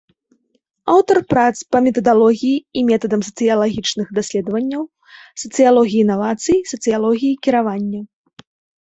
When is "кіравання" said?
7.47-8.01